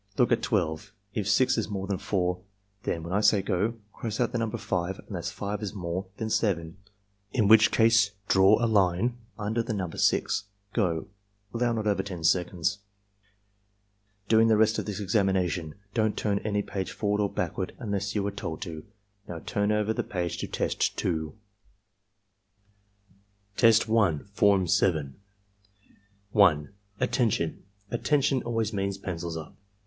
Look 0.17 0.31
at 0.31 0.41
12. 0.41 0.93
If 1.13 1.29
6 1.29 1.59
is 1.59 1.69
more 1.69 1.85
than 1.85 1.99
4, 1.99 2.41
then 2.85 3.03
(when 3.03 3.13
I 3.13 3.21
say 3.21 3.43
'go') 3.43 3.75
cross 3.93 4.19
out 4.19 4.31
the 4.31 4.39
number 4.39 4.57
5 4.57 4.99
unless 5.09 5.29
5 5.29 5.61
is 5.61 5.75
more 5.75 6.07
than 6.17 6.27
58 6.27 6.49
ARMY 6.49 6.57
MENTAL 6.59 6.73
TESTS 6.75 7.29
7, 7.33 7.43
in 7.43 7.47
which 7.47 7.69
case 7.71 8.11
draw 8.27 8.65
a 8.65 8.65
line 8.65 9.19
under 9.37 9.61
the 9.61 9.75
number 9.75 9.99
6.— 9.99 10.45
Go!" 10.73 11.07
(Allow 11.53 11.73
not 11.73 11.85
over 11.85 12.01
10 12.01 12.23
seconds.) 12.23 12.79
"During 14.27 14.47
the 14.47 14.57
rest 14.57 14.79
of 14.79 14.87
this 14.87 14.99
examination 14.99 15.75
don't 15.93 16.17
turn 16.17 16.39
any 16.39 16.63
page 16.63 16.91
forward 16.93 17.21
or 17.21 17.29
backward 17.31 17.75
unless 17.77 18.15
you 18.15 18.25
are 18.25 18.31
told 18.31 18.63
to. 18.63 18.83
Now 19.29 19.37
turn 19.45 19.71
over 19.71 19.93
the 19.93 20.01
page 20.01 20.39
to 20.39 20.47
Test 20.47 20.97
2." 20.97 21.35
Test 23.55 23.87
1, 23.87 24.23
Form 24.33 24.65
7 24.65 25.13
1. 26.31 26.73
"Attention! 26.99 27.65
'Attention' 27.91 28.41
always 28.41 28.73
means 28.73 28.97
'Pencils 28.97 29.37
up.' 29.37 29.55